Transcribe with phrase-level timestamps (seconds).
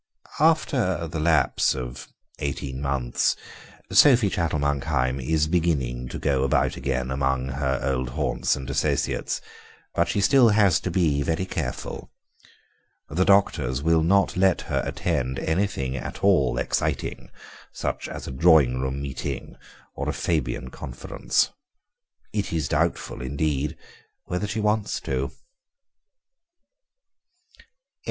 [0.39, 2.07] After the lapse of
[2.39, 3.35] eighteen months
[3.91, 9.41] Sophie Chattel Monkheim is beginning to go about again among her old haunts and associates,
[9.93, 12.09] but she still has to be very careful.
[13.09, 17.29] The doctors will not let her attend anything at all exciting,
[17.71, 19.55] such as a drawing room meeting
[19.93, 21.51] or a Fabian conference;
[22.33, 23.77] it is doubtful, indeed,
[24.25, 25.29] whether she wants to.